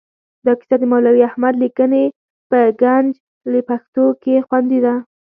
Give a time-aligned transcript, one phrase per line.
[0.45, 2.03] دا کیسه د مولوي احمد لیکلې
[2.49, 3.11] په ګنج
[3.69, 4.93] پښتو کې خوندي ده.